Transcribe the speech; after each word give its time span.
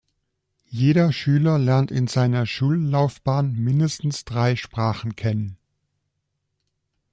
Jeder 0.71 1.13
Schüler 1.13 1.59
lernt 1.59 1.91
in 1.91 2.07
seiner 2.07 2.47
Schullaufbahn 2.47 3.53
mindestens 3.53 4.25
drei 4.25 4.55
Sprachen 4.55 5.15
kennen. 5.15 5.59